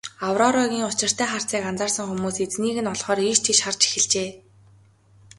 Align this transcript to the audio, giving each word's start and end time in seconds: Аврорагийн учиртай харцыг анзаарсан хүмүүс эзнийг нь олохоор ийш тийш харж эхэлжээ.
Аврорагийн 0.27 0.87
учиртай 0.89 1.27
харцыг 1.29 1.63
анзаарсан 1.69 2.05
хүмүүс 2.07 2.37
эзнийг 2.45 2.77
нь 2.81 2.91
олохоор 2.93 3.19
ийш 3.29 3.39
тийш 3.45 3.59
харж 3.65 3.81
эхэлжээ. 3.87 4.29